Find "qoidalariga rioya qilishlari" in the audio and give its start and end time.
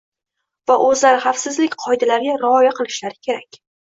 1.83-3.21